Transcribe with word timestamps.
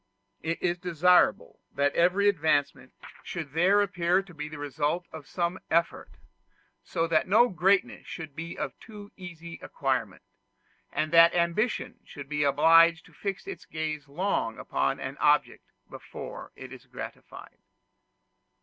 It 0.41 0.59
is 0.63 0.79
desirable 0.79 1.59
that 1.75 1.93
every 1.93 2.27
advancement 2.27 2.91
should 3.23 3.51
there 3.53 3.83
appear 3.83 4.23
to 4.23 4.33
be 4.33 4.49
the 4.49 4.57
result 4.57 5.05
of 5.11 5.27
some 5.27 5.59
effort; 5.69 6.17
so 6.83 7.05
that 7.05 7.27
no 7.27 7.49
greatness 7.49 8.07
should 8.07 8.35
be 8.35 8.57
of 8.57 8.73
too 8.79 9.11
easy 9.15 9.59
acquirement, 9.61 10.23
and 10.91 11.11
that 11.13 11.35
ambition 11.35 11.99
should 12.03 12.27
be 12.29 12.43
obliged 12.43 13.05
to 13.05 13.13
fix 13.13 13.45
its 13.45 13.65
gaze 13.65 14.07
long 14.07 14.57
upon 14.57 14.99
an 14.99 15.17
object 15.19 15.65
before 15.87 16.51
it 16.55 16.73
is 16.73 16.87
gratified. 16.87 17.59